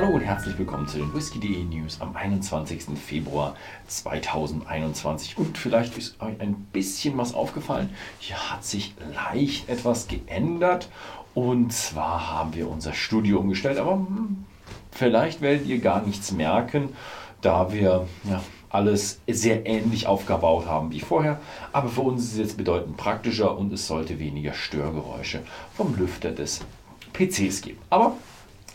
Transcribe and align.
Hallo 0.00 0.10
und 0.10 0.20
herzlich 0.20 0.56
willkommen 0.56 0.86
zu 0.86 0.98
den 0.98 1.12
Whisky.de 1.12 1.64
News 1.64 2.00
am 2.00 2.14
21. 2.14 2.96
Februar 2.96 3.56
2021. 3.88 5.36
Und 5.36 5.58
vielleicht 5.58 5.98
ist 5.98 6.22
euch 6.22 6.40
ein 6.40 6.54
bisschen 6.72 7.18
was 7.18 7.34
aufgefallen. 7.34 7.90
Hier 8.20 8.36
hat 8.36 8.64
sich 8.64 8.94
leicht 9.12 9.68
etwas 9.68 10.06
geändert. 10.06 10.88
Und 11.34 11.72
zwar 11.72 12.30
haben 12.30 12.54
wir 12.54 12.70
unser 12.70 12.92
Studio 12.92 13.40
umgestellt. 13.40 13.78
Aber 13.78 13.94
hm, 13.94 14.44
vielleicht 14.92 15.40
werdet 15.40 15.66
ihr 15.66 15.80
gar 15.80 16.06
nichts 16.06 16.30
merken, 16.30 16.90
da 17.40 17.72
wir 17.72 18.06
ja, 18.22 18.40
alles 18.70 19.20
sehr 19.26 19.66
ähnlich 19.66 20.06
aufgebaut 20.06 20.66
haben 20.66 20.92
wie 20.92 21.00
vorher. 21.00 21.40
Aber 21.72 21.88
für 21.88 22.02
uns 22.02 22.22
ist 22.22 22.32
es 22.34 22.38
jetzt 22.38 22.56
bedeutend 22.56 22.96
praktischer 22.96 23.58
und 23.58 23.72
es 23.72 23.88
sollte 23.88 24.20
weniger 24.20 24.52
Störgeräusche 24.52 25.40
vom 25.74 25.96
Lüfter 25.96 26.30
des 26.30 26.60
PCs 27.14 27.62
geben. 27.62 27.78
Aber 27.90 28.14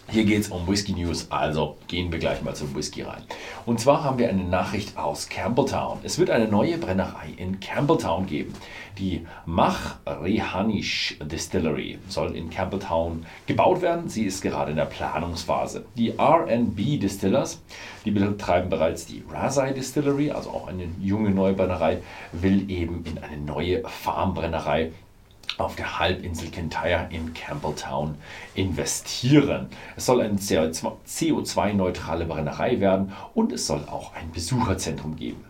hier 0.10 0.26
geht 0.26 0.42
es 0.42 0.50
um 0.50 0.68
Whisky 0.68 0.94
News, 0.94 1.32
also 1.32 1.78
gehen 1.88 2.12
wir 2.12 2.20
gleich 2.20 2.42
mal 2.44 2.54
zum 2.54 2.76
Whisky 2.76 3.04
rein. 3.04 3.24
Und 3.66 3.80
zwar 3.80 4.04
haben 4.04 4.18
wir 4.20 4.30
eine 4.30 4.44
Nachricht 4.44 4.98
aus 4.98 5.30
Campbelltown. 5.30 6.00
Es 6.04 6.20
wird 6.20 6.30
eine 6.30 6.48
neue 6.48 6.78
Brennerei 6.78 7.30
in 7.38 7.60
Campbelltown 7.60 8.28
geben. 8.28 8.54
Die 9.00 9.26
Mach 9.46 9.96
Rehanish 10.06 11.18
Distillery 11.24 11.98
soll 12.10 12.36
in 12.36 12.50
Campbelltown 12.50 13.26
gebaut 13.48 13.82
werden. 13.82 14.10
Sie 14.10 14.26
ist 14.26 14.42
gerade 14.42 14.72
in 14.72 14.78
der 14.78 14.86
Planungsphase. 14.86 15.86
Die 15.96 16.12
RB 16.12 17.00
Distillers, 17.00 17.62
die 18.06 18.12
betreiben 18.12 18.70
bereits 18.70 19.06
die 19.08 19.24
Razai 19.32 19.72
Distillery, 19.72 20.30
also 20.32 20.52
auch 20.52 20.68
eine 20.68 20.90
junge 21.02 21.32
neue 21.32 21.54
Brennerei, 21.54 22.04
will 22.34 22.70
eben 22.70 23.04
in 23.06 23.18
eine 23.18 23.42
neue 23.42 23.82
Farmbrennerei 23.88 24.92
auf 25.58 25.76
der 25.76 26.00
Halbinsel 26.00 26.50
Kintyre 26.50 27.08
in 27.10 27.34
Campbelltown 27.34 28.16
investieren. 28.56 29.68
Es 29.96 30.06
soll 30.06 30.22
eine 30.22 30.36
CO2-neutrale 30.38 32.26
Brennerei 32.26 32.80
werden 32.80 33.14
und 33.34 33.52
es 33.52 33.68
soll 33.68 33.84
auch 33.90 34.14
ein 34.16 34.32
Besucherzentrum 34.32 35.16
geben. 35.16 35.44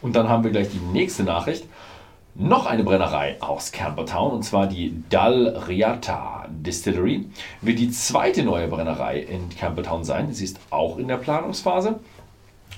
Und 0.00 0.14
dann 0.16 0.28
haben 0.28 0.44
wir 0.44 0.50
gleich 0.50 0.68
die 0.70 0.78
nächste 0.92 1.24
Nachricht. 1.24 1.64
Noch 2.34 2.66
eine 2.66 2.84
Brennerei 2.84 3.36
aus 3.40 3.72
Campbelltown 3.72 4.30
und 4.30 4.44
zwar 4.44 4.68
die 4.68 5.02
Dal 5.10 5.48
Riata 5.66 6.46
Distillery 6.48 7.26
wird 7.62 7.80
die 7.80 7.90
zweite 7.90 8.44
neue 8.44 8.68
Brennerei 8.68 9.18
in 9.18 9.48
Campbelltown 9.48 10.04
sein. 10.04 10.32
Sie 10.32 10.44
ist 10.44 10.60
auch 10.70 10.98
in 10.98 11.08
der 11.08 11.16
Planungsphase 11.16 11.98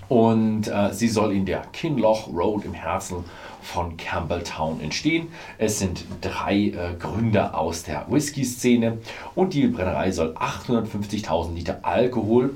und 0.08 0.66
äh, 0.66 0.94
sie 0.94 1.08
soll 1.08 1.32
in 1.32 1.44
der 1.44 1.62
Kinloch 1.72 2.28
Road 2.28 2.64
im 2.64 2.72
Herzen 2.72 3.24
von 3.62 3.96
Campbelltown 3.96 4.80
entstehen. 4.80 5.28
Es 5.58 5.78
sind 5.78 6.04
drei 6.20 6.56
äh, 6.56 6.94
Gründer 6.98 7.56
aus 7.58 7.82
der 7.82 8.06
Whisky-Szene 8.08 8.98
und 9.34 9.54
die 9.54 9.66
Brennerei 9.66 10.10
soll 10.12 10.34
850.000 10.34 11.54
Liter 11.54 11.78
Alkohol 11.82 12.54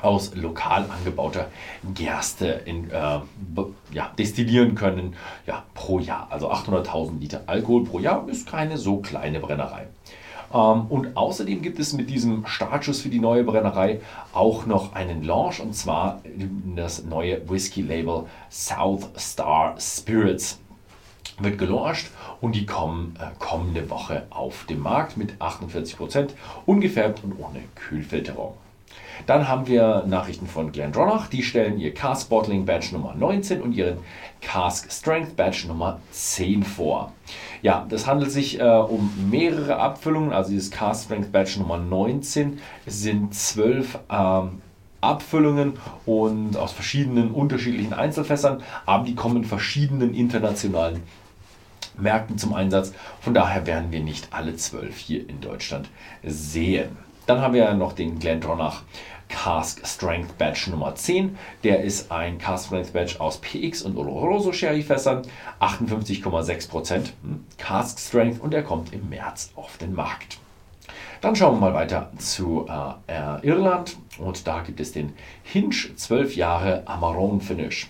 aus 0.00 0.34
lokal 0.34 0.86
angebauter 0.88 1.48
Gerste 1.94 2.46
in, 2.64 2.90
äh, 2.90 3.20
ja, 3.92 4.12
destillieren 4.18 4.74
können 4.74 5.16
ja, 5.46 5.64
pro 5.74 5.98
Jahr. 5.98 6.28
Also 6.30 6.50
800.000 6.52 7.18
Liter 7.18 7.42
Alkohol 7.46 7.84
pro 7.84 7.98
Jahr 7.98 8.28
ist 8.28 8.46
keine 8.46 8.78
so 8.78 8.98
kleine 8.98 9.40
Brennerei. 9.40 9.88
Ähm, 10.52 10.86
und 10.88 11.16
außerdem 11.16 11.62
gibt 11.62 11.78
es 11.78 11.92
mit 11.92 12.10
diesem 12.10 12.46
Startschuss 12.46 13.00
für 13.00 13.08
die 13.08 13.20
neue 13.20 13.44
Brennerei 13.44 14.00
auch 14.32 14.66
noch 14.66 14.94
einen 14.94 15.22
Launch 15.22 15.60
und 15.60 15.74
zwar 15.74 16.22
das 16.74 17.04
neue 17.04 17.48
Whisky-Label 17.48 18.24
South 18.50 19.08
Star 19.18 19.74
Spirits 19.78 20.60
wird 21.40 21.58
gelauncht 21.58 22.10
und 22.40 22.54
die 22.54 22.66
kommen 22.66 23.14
äh, 23.20 23.26
kommende 23.38 23.88
Woche 23.90 24.26
auf 24.30 24.64
den 24.64 24.80
Markt 24.80 25.16
mit 25.16 25.34
48% 25.40 26.30
ungefärbt 26.66 27.22
und 27.22 27.38
ohne 27.38 27.60
Kühlfilterung. 27.74 28.54
Dann 29.26 29.48
haben 29.48 29.66
wir 29.66 30.04
Nachrichten 30.06 30.46
von 30.46 30.72
Glendronach. 30.72 31.28
Die 31.28 31.42
stellen 31.42 31.78
ihr 31.78 31.94
Cask 31.94 32.28
Bottling 32.28 32.64
Badge 32.64 32.88
Nummer 32.92 33.14
19 33.14 33.60
und 33.60 33.72
ihren 33.72 33.98
Cask 34.40 34.90
Strength 34.90 35.36
Badge 35.36 35.64
Nummer 35.68 36.00
10 36.10 36.62
vor. 36.62 37.12
Ja, 37.62 37.86
das 37.88 38.06
handelt 38.06 38.30
sich 38.30 38.60
äh, 38.60 38.64
um 38.64 39.10
mehrere 39.30 39.76
Abfüllungen. 39.76 40.32
Also 40.32 40.50
dieses 40.50 40.70
Cask 40.70 41.04
Strength 41.04 41.32
Badge 41.32 41.58
Nummer 41.58 41.78
19 41.78 42.58
sind 42.86 43.34
zwölf 43.34 43.98
ähm, 44.10 44.62
Abfüllungen 45.00 45.74
und 46.06 46.56
aus 46.56 46.72
verschiedenen 46.72 47.30
unterschiedlichen 47.30 47.92
Einzelfässern, 47.92 48.62
aber 48.84 49.04
die 49.04 49.14
kommen 49.14 49.38
in 49.38 49.44
verschiedenen 49.44 50.12
internationalen 50.12 51.02
Märkten 51.96 52.38
zum 52.38 52.54
Einsatz. 52.54 52.92
Von 53.20 53.34
daher 53.34 53.66
werden 53.66 53.92
wir 53.92 54.00
nicht 54.00 54.28
alle 54.32 54.56
zwölf 54.56 54.96
hier 54.96 55.28
in 55.28 55.40
Deutschland 55.40 55.88
sehen. 56.24 56.96
Dann 57.28 57.42
haben 57.42 57.52
wir 57.52 57.74
noch 57.74 57.92
den 57.92 58.18
Glendronach 58.18 58.84
Cask 59.28 59.86
Strength 59.86 60.38
Badge 60.38 60.70
Nummer 60.70 60.94
10. 60.94 61.36
Der 61.62 61.82
ist 61.84 62.10
ein 62.10 62.38
Cask 62.38 62.68
Strength 62.68 62.94
Badge 62.94 63.20
aus 63.20 63.36
PX 63.42 63.82
und 63.82 63.98
Oloroso 63.98 64.50
Sherry 64.50 64.82
Fässern. 64.82 65.20
58,6% 65.60 66.94
hm, 66.94 67.44
Cask 67.58 67.98
Strength 67.98 68.40
und 68.40 68.54
er 68.54 68.62
kommt 68.62 68.94
im 68.94 69.10
März 69.10 69.52
auf 69.56 69.76
den 69.76 69.94
Markt. 69.94 70.38
Dann 71.20 71.36
schauen 71.36 71.56
wir 71.56 71.68
mal 71.68 71.74
weiter 71.74 72.10
zu 72.16 72.66
äh, 72.66 73.46
Irland 73.46 73.98
und 74.16 74.46
da 74.46 74.62
gibt 74.62 74.80
es 74.80 74.92
den 74.92 75.12
Hinch 75.42 75.92
12 75.96 76.34
Jahre 76.34 76.82
Amarone 76.86 77.42
Finish. 77.42 77.88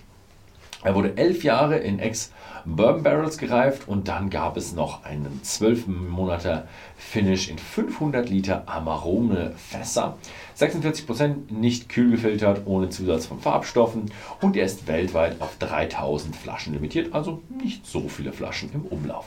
Er 0.81 0.95
wurde 0.95 1.17
elf 1.17 1.43
Jahre 1.43 1.77
in 1.77 1.99
Ex 1.99 2.31
Bourbon 2.65 3.03
Barrels 3.03 3.37
gereift 3.37 3.87
und 3.87 4.07
dann 4.07 4.29
gab 4.29 4.55
es 4.55 4.73
noch 4.73 5.03
einen 5.03 5.41
12 5.43 5.87
Monate 5.87 6.67
Finish 6.95 7.49
in 7.49 7.57
500 7.57 8.29
Liter 8.29 8.63
Amarone 8.65 9.51
Fässer. 9.57 10.17
46% 10.57 11.51
nicht 11.51 11.89
kühl 11.89 12.11
gefiltert, 12.11 12.61
ohne 12.65 12.89
Zusatz 12.89 13.25
von 13.25 13.41
Farbstoffen 13.41 14.11
und 14.39 14.55
er 14.55 14.65
ist 14.65 14.87
weltweit 14.87 15.41
auf 15.41 15.57
3000 15.57 16.33
Flaschen 16.33 16.73
limitiert, 16.73 17.13
also 17.13 17.41
nicht 17.61 17.85
so 17.85 18.07
viele 18.07 18.31
Flaschen 18.31 18.71
im 18.73 18.85
Umlauf. 18.85 19.25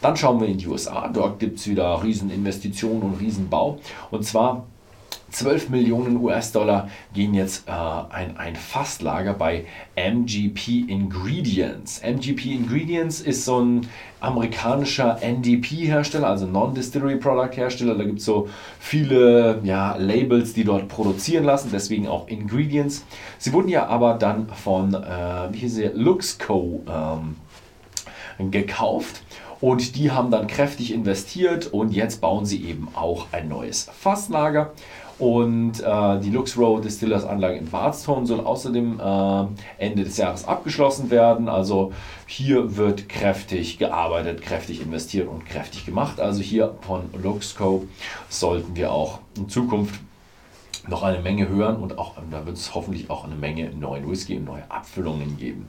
Dann 0.00 0.16
schauen 0.16 0.40
wir 0.40 0.48
in 0.48 0.58
die 0.58 0.66
USA. 0.66 1.08
Dort 1.08 1.38
gibt 1.38 1.58
es 1.58 1.68
wieder 1.68 2.02
Rieseninvestitionen 2.02 3.02
und 3.02 3.20
Riesenbau. 3.20 3.78
Und 4.10 4.24
zwar 4.24 4.66
12 5.34 5.68
Millionen 5.68 6.16
US-Dollar 6.22 6.88
gehen 7.12 7.34
jetzt 7.34 7.68
äh, 7.68 7.72
ein, 7.72 8.36
ein 8.36 8.54
Fasslager 8.54 9.34
bei 9.34 9.66
MGP 9.96 10.88
Ingredients. 10.88 12.00
MGP 12.02 12.54
Ingredients 12.54 13.20
ist 13.20 13.44
so 13.44 13.60
ein 13.60 13.88
amerikanischer 14.20 15.18
NDP-Hersteller, 15.20 16.28
also 16.28 16.46
Non-Distillery 16.46 17.16
Product 17.16 17.56
Hersteller. 17.56 17.96
Da 17.96 18.04
gibt 18.04 18.20
es 18.20 18.24
so 18.24 18.48
viele 18.78 19.60
ja, 19.64 19.96
Labels, 19.96 20.54
die 20.54 20.64
dort 20.64 20.88
produzieren 20.88 21.44
lassen, 21.44 21.70
deswegen 21.72 22.06
auch 22.06 22.28
Ingredients. 22.28 23.04
Sie 23.38 23.52
wurden 23.52 23.68
ja 23.68 23.86
aber 23.86 24.14
dann 24.14 24.48
von, 24.48 24.94
äh, 24.94 25.52
wie 25.52 25.58
hieß 25.58 25.74
sie, 25.74 25.90
Luxco 25.94 26.82
ähm, 26.88 28.50
gekauft. 28.50 29.22
Und 29.60 29.96
die 29.96 30.10
haben 30.10 30.30
dann 30.30 30.46
kräftig 30.46 30.92
investiert 30.92 31.68
und 31.68 31.92
jetzt 31.92 32.20
bauen 32.20 32.44
sie 32.44 32.64
eben 32.66 32.88
auch 32.94 33.28
ein 33.32 33.48
neues 33.48 33.88
Fasslager. 33.98 34.72
Und 35.18 35.80
äh, 35.80 36.20
die 36.20 36.30
Lux 36.30 36.56
Road 36.58 36.84
Distillers 36.84 37.24
Anlage 37.24 37.56
in 37.56 37.70
Bardstown 37.70 38.26
soll 38.26 38.40
außerdem 38.40 39.00
äh, 39.00 39.44
Ende 39.78 40.04
des 40.04 40.16
Jahres 40.16 40.46
abgeschlossen 40.46 41.10
werden. 41.10 41.48
Also 41.48 41.92
hier 42.26 42.76
wird 42.76 43.08
kräftig 43.08 43.78
gearbeitet, 43.78 44.42
kräftig 44.42 44.80
investiert 44.82 45.28
und 45.28 45.46
kräftig 45.46 45.86
gemacht. 45.86 46.20
Also 46.20 46.42
hier 46.42 46.74
von 46.80 47.02
Luxco 47.22 47.86
sollten 48.28 48.74
wir 48.74 48.92
auch 48.92 49.20
in 49.36 49.48
Zukunft 49.48 49.94
noch 50.88 51.02
eine 51.02 51.20
Menge 51.20 51.48
hören 51.48 51.76
und 51.76 51.98
auch 51.98 52.14
da 52.30 52.46
wird 52.46 52.56
es 52.56 52.74
hoffentlich 52.74 53.10
auch 53.10 53.24
eine 53.24 53.34
Menge 53.34 53.70
neuen 53.70 54.10
Whisky 54.10 54.36
und 54.36 54.44
neue 54.44 54.70
Abfüllungen 54.70 55.36
geben. 55.36 55.68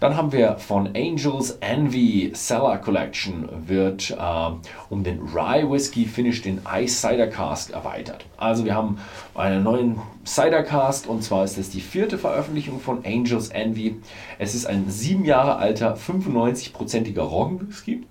Dann 0.00 0.16
haben 0.16 0.30
wir 0.30 0.58
von 0.58 0.86
Angels 0.94 1.58
Envy 1.60 2.30
Cellar 2.32 2.78
Collection 2.78 3.48
wird 3.66 4.12
äh, 4.12 4.50
um 4.90 5.02
den 5.02 5.18
Rye 5.20 5.68
Whisky 5.68 6.04
Finish 6.04 6.42
den 6.42 6.60
Ice 6.72 7.00
Cider 7.00 7.26
Cask 7.26 7.72
erweitert. 7.72 8.24
Also 8.36 8.64
wir 8.64 8.76
haben 8.76 8.98
einen 9.34 9.64
neuen 9.64 9.98
Cider 10.24 10.62
Cask 10.62 11.08
und 11.08 11.24
zwar 11.24 11.42
ist 11.44 11.58
es 11.58 11.70
die 11.70 11.80
vierte 11.80 12.16
Veröffentlichung 12.16 12.78
von 12.78 13.04
Angels 13.04 13.48
Envy. 13.48 13.96
Es 14.38 14.54
ist 14.54 14.66
ein 14.66 14.88
sieben 14.88 15.24
Jahre 15.24 15.56
alter 15.56 15.96
95-prozentiger 15.96 17.22
Roggenwhisky 17.22 18.04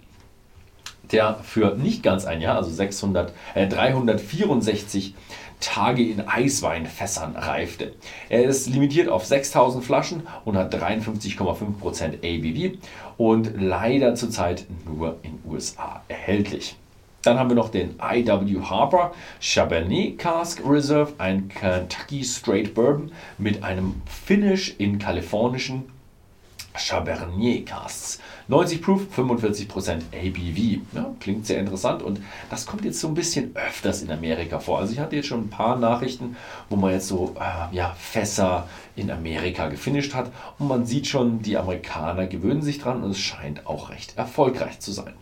der 1.12 1.36
für 1.42 1.76
nicht 1.78 2.04
ganz 2.04 2.26
ein 2.26 2.42
Jahr, 2.42 2.58
also 2.58 2.70
600, 2.70 3.32
äh, 3.56 3.68
364 3.68 5.16
Tage 5.60 6.04
in 6.04 6.28
Eisweinfässern 6.28 7.36
reifte. 7.36 7.94
Er 8.30 8.44
ist 8.44 8.68
limitiert 8.68 9.10
auf 9.10 9.26
6000 9.26 9.84
Flaschen 9.84 10.28
und 10.46 10.56
hat 10.58 10.74
53,5% 10.74 12.18
ABV 12.24 12.78
und 13.18 13.52
leider 13.60 14.16
zurzeit 14.16 14.66
nur 14.86 15.18
in 15.24 15.40
USA 15.50 16.04
erhältlich. 16.08 16.76
Dann 17.24 17.40
haben 17.40 17.50
wir 17.50 17.56
noch 17.56 17.70
den 17.70 17.96
IW 18.02 18.62
Harper 18.62 19.12
Chabernet 19.42 20.18
Cask 20.18 20.62
Reserve, 20.66 21.14
ein 21.18 21.50
Kentucky 21.50 22.24
Straight 22.24 22.74
Bourbon 22.74 23.12
mit 23.38 23.64
einem 23.64 24.02
Finish 24.06 24.76
in 24.78 25.00
kalifornischen 25.00 25.86
Chabernier 26.78 27.66
Casts. 27.66 28.20
90 28.50 28.82
Proof, 28.82 29.02
45% 29.16 30.02
ABV. 30.14 30.82
Ja, 30.94 31.14
klingt 31.20 31.46
sehr 31.46 31.60
interessant 31.60 32.02
und 32.02 32.22
das 32.50 32.66
kommt 32.66 32.86
jetzt 32.86 33.00
so 33.00 33.10
ein 33.10 33.14
bisschen 33.14 33.56
öfters 33.56 34.02
in 34.02 34.12
Amerika 34.12 34.60
vor. 34.60 34.80
Also 34.80 34.94
ich 34.94 35.00
hatte 35.00 35.16
jetzt 35.16 35.28
schon 35.28 35.42
ein 35.42 35.50
paar 35.50 35.78
Nachrichten, 35.78 36.38
wo 36.70 36.78
man 36.78 36.92
jetzt 36.92 37.08
so 37.08 37.36
äh, 37.40 37.76
ja, 37.76 37.96
Fässer 38.00 38.68
in 38.96 39.12
Amerika 39.12 39.68
gefinisht 39.68 40.14
hat 40.14 40.32
und 40.60 40.68
man 40.68 40.86
sieht 40.86 41.08
schon, 41.08 41.42
die 41.42 41.58
Amerikaner 41.58 42.28
gewöhnen 42.28 42.62
sich 42.62 42.80
dran 42.80 43.04
und 43.04 43.12
es 43.12 43.20
scheint 43.20 43.68
auch 43.68 43.90
recht 43.90 44.18
erfolgreich 44.18 44.80
zu 44.80 44.92
sein. 44.92 45.14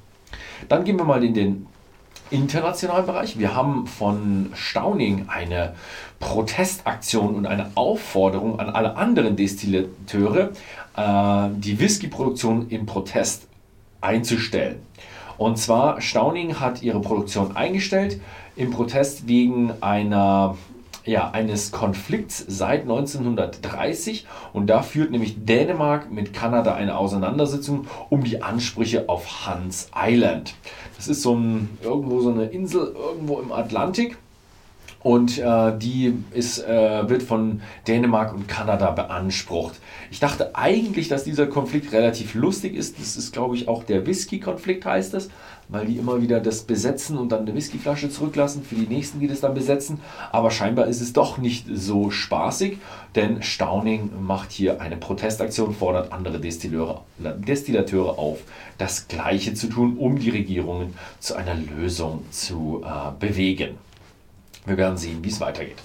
Dann 0.69 0.83
gehen 0.83 0.97
wir 0.97 1.05
mal 1.05 1.23
in 1.23 1.33
den 1.33 1.67
internationalen 2.31 3.05
Bereich. 3.05 3.37
Wir 3.37 3.55
haben 3.55 3.87
von 3.87 4.51
Stauning 4.53 5.25
eine 5.27 5.75
Protestaktion 6.19 7.35
und 7.35 7.45
eine 7.45 7.71
Aufforderung 7.75 8.59
an 8.59 8.69
alle 8.69 8.95
anderen 8.97 9.35
Destillateure, 9.35 10.51
äh, 10.95 11.49
die 11.57 11.79
Whiskyproduktion 11.79 12.69
im 12.69 12.85
Protest 12.85 13.47
einzustellen. 14.01 14.79
Und 15.37 15.57
zwar 15.57 16.01
Stauning 16.01 16.59
hat 16.59 16.81
ihre 16.81 17.01
Produktion 17.01 17.55
eingestellt 17.55 18.21
im 18.55 18.71
Protest 18.71 19.27
wegen 19.27 19.73
einer 19.81 20.55
ja, 21.05 21.29
eines 21.31 21.71
Konflikts 21.71 22.43
seit 22.47 22.81
1930 22.81 24.25
und 24.53 24.67
da 24.67 24.81
führt 24.81 25.11
nämlich 25.11 25.45
Dänemark 25.45 26.11
mit 26.11 26.33
Kanada 26.33 26.73
eine 26.73 26.97
Auseinandersetzung 26.97 27.87
um 28.09 28.23
die 28.23 28.41
Ansprüche 28.41 29.07
auf 29.07 29.45
Hans 29.45 29.89
Island. 29.95 30.55
Das 30.97 31.07
ist 31.07 31.21
so 31.21 31.35
ein, 31.35 31.77
irgendwo 31.83 32.21
so 32.21 32.31
eine 32.31 32.45
Insel 32.45 32.95
irgendwo 32.95 33.39
im 33.39 33.51
Atlantik 33.51 34.17
und 35.05 35.37
äh, 35.37 35.77
die 35.77 36.15
ist, 36.31 36.57
äh, 36.65 37.07
wird 37.07 37.21
von 37.21 37.61
Dänemark 37.87 38.33
und 38.33 38.47
Kanada 38.47 38.89
beansprucht. 38.89 39.75
Ich 40.09 40.19
dachte 40.19 40.55
eigentlich, 40.55 41.09
dass 41.09 41.23
dieser 41.23 41.45
Konflikt 41.45 41.93
relativ 41.93 42.33
lustig 42.33 42.73
ist. 42.73 42.99
Das 42.99 43.15
ist, 43.15 43.31
glaube 43.31 43.55
ich, 43.55 43.67
auch 43.67 43.83
der 43.83 44.07
Whisky-Konflikt, 44.07 44.83
heißt 44.83 45.13
es, 45.13 45.29
weil 45.69 45.85
die 45.85 45.97
immer 45.97 46.23
wieder 46.23 46.39
das 46.39 46.63
besetzen 46.63 47.19
und 47.19 47.31
dann 47.31 47.41
eine 47.41 47.53
Whiskyflasche 47.53 48.09
zurücklassen 48.09 48.63
für 48.63 48.73
die 48.73 48.87
nächsten, 48.87 49.19
die 49.19 49.27
das 49.27 49.41
dann 49.41 49.53
besetzen. 49.53 49.99
Aber 50.31 50.49
scheinbar 50.49 50.87
ist 50.87 51.01
es 51.01 51.13
doch 51.13 51.37
nicht 51.37 51.67
so 51.71 52.09
spaßig, 52.09 52.79
denn 53.13 53.43
Stauning 53.43 54.09
macht 54.25 54.51
hier 54.51 54.81
eine 54.81 54.97
Protestaktion, 54.97 55.75
fordert 55.75 56.11
andere 56.13 56.39
Destillateure, 56.39 57.03
Destillateure 57.19 58.17
auf, 58.17 58.39
das 58.79 59.07
Gleiche 59.07 59.53
zu 59.53 59.67
tun, 59.67 59.97
um 59.99 60.17
die 60.17 60.31
Regierungen 60.31 60.95
zu 61.19 61.35
einer 61.35 61.53
Lösung 61.53 62.25
zu 62.31 62.83
äh, 62.83 63.11
bewegen. 63.19 63.84
Wir 64.65 64.77
werden 64.77 64.97
sehen, 64.97 65.23
wie 65.23 65.29
es 65.29 65.39
weitergeht. 65.39 65.77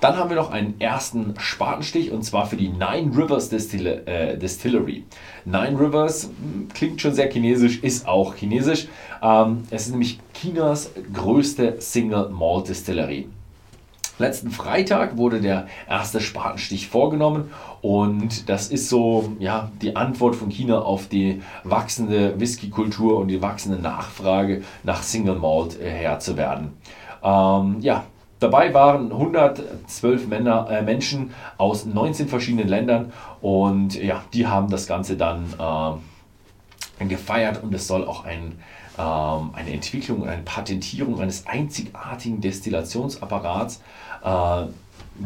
Dann 0.00 0.16
haben 0.16 0.30
wir 0.30 0.36
noch 0.36 0.52
einen 0.52 0.80
ersten 0.80 1.34
Spatenstich 1.38 2.12
und 2.12 2.22
zwar 2.22 2.46
für 2.46 2.56
die 2.56 2.68
Nine 2.68 3.10
Rivers 3.16 3.48
Distil 3.48 3.86
äh, 3.86 4.38
Distillery. 4.38 5.04
Nine 5.44 5.78
Rivers 5.78 6.24
hm, 6.24 6.68
klingt 6.72 7.00
schon 7.00 7.14
sehr 7.14 7.30
chinesisch, 7.30 7.80
ist 7.82 8.06
auch 8.06 8.36
chinesisch. 8.36 8.86
Ähm, 9.22 9.64
es 9.70 9.86
ist 9.86 9.90
nämlich 9.90 10.20
Chinas 10.34 10.90
größte 11.12 11.80
Single 11.80 12.28
Malt 12.28 12.68
Distillery. 12.68 13.28
Letzten 14.20 14.50
Freitag 14.50 15.16
wurde 15.16 15.40
der 15.40 15.68
erste 15.88 16.20
Spatenstich 16.20 16.88
vorgenommen 16.88 17.50
und 17.82 18.48
das 18.48 18.68
ist 18.68 18.88
so 18.88 19.32
ja, 19.38 19.70
die 19.80 19.94
Antwort 19.94 20.34
von 20.34 20.48
China 20.48 20.80
auf 20.80 21.08
die 21.08 21.40
wachsende 21.62 22.38
Whisky-Kultur 22.38 23.18
und 23.18 23.28
die 23.28 23.42
wachsende 23.42 23.80
Nachfrage 23.80 24.62
nach 24.82 25.04
Single 25.04 25.36
Malt 25.36 25.80
äh, 25.80 25.88
Herr 25.88 26.18
zu 26.18 26.36
werden. 26.36 26.72
Ähm, 27.22 27.76
ja, 27.80 28.04
dabei 28.40 28.72
waren 28.74 29.12
112 29.12 30.28
Männer, 30.28 30.68
äh, 30.70 30.82
Menschen 30.82 31.32
aus 31.56 31.84
19 31.84 32.28
verschiedenen 32.28 32.68
Ländern 32.68 33.12
und 33.40 33.94
ja, 33.94 34.22
die 34.32 34.46
haben 34.46 34.70
das 34.70 34.86
Ganze 34.86 35.16
dann 35.16 35.54
äh, 37.00 37.04
gefeiert 37.06 37.62
und 37.62 37.74
es 37.74 37.86
soll 37.86 38.04
auch 38.04 38.24
ein, 38.24 38.58
ähm, 38.98 39.50
eine 39.54 39.72
Entwicklung 39.72 40.26
eine 40.28 40.42
Patentierung 40.42 41.20
eines 41.20 41.46
einzigartigen 41.46 42.40
Destillationsapparats 42.40 43.82
äh, 44.24 44.62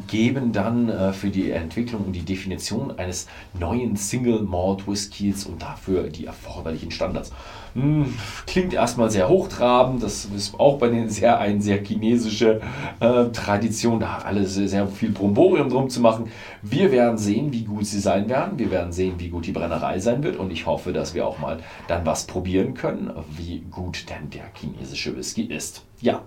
geben 0.06 0.52
dann 0.52 0.88
äh, 0.88 1.12
für 1.12 1.28
die 1.28 1.50
Entwicklung 1.50 2.04
und 2.06 2.12
die 2.12 2.24
Definition 2.24 2.98
eines 2.98 3.26
neuen 3.58 3.96
Single 3.96 4.42
Malt 4.42 4.86
Whiskys 4.88 5.44
und 5.44 5.62
dafür 5.62 6.04
die 6.04 6.26
erforderlichen 6.26 6.90
Standards. 6.90 7.32
Hm, 7.74 8.12
klingt 8.46 8.74
erstmal 8.74 9.10
sehr 9.10 9.28
hochtrabend, 9.28 10.02
das 10.02 10.26
ist 10.26 10.60
auch 10.60 10.78
bei 10.78 10.88
den 10.88 11.08
sehr 11.08 11.38
eine 11.38 11.62
sehr 11.62 11.82
chinesische 11.82 12.60
äh, 13.00 13.24
Tradition, 13.32 14.00
da 14.00 14.18
alles 14.18 14.54
sehr, 14.54 14.68
sehr 14.68 14.86
viel 14.86 15.10
Bromborium 15.10 15.70
drum 15.70 15.88
zu 15.88 16.00
machen. 16.00 16.28
Wir 16.60 16.92
werden 16.92 17.16
sehen, 17.16 17.52
wie 17.52 17.64
gut 17.64 17.86
sie 17.86 18.00
sein 18.00 18.28
werden. 18.28 18.58
Wir 18.58 18.70
werden 18.70 18.92
sehen, 18.92 19.14
wie 19.18 19.28
gut 19.28 19.46
die 19.46 19.52
Brennerei 19.52 19.98
sein 20.00 20.22
wird 20.22 20.36
und 20.36 20.50
ich 20.50 20.66
hoffe, 20.66 20.92
dass 20.92 21.14
wir 21.14 21.26
auch 21.26 21.38
mal 21.38 21.60
dann 21.88 22.04
was 22.04 22.26
probieren 22.26 22.74
können, 22.74 23.10
wie 23.36 23.60
gut 23.70 24.04
denn 24.10 24.28
der 24.30 24.44
chinesische 24.54 25.16
Whisky 25.16 25.44
ist. 25.44 25.82
Ja, 26.00 26.22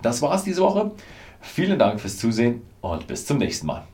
das 0.00 0.22
war's 0.22 0.44
diese 0.44 0.62
Woche. 0.62 0.92
Vielen 1.42 1.78
Dank 1.78 2.00
fürs 2.00 2.16
Zusehen 2.16 2.62
und 2.80 3.06
bis 3.06 3.26
zum 3.26 3.38
nächsten 3.38 3.66
Mal. 3.66 3.84